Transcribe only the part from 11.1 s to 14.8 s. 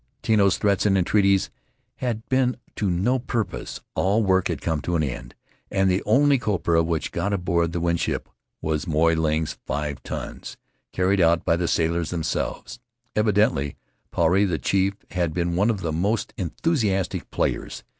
out by the sailors themselves. Evi dently Puarei, the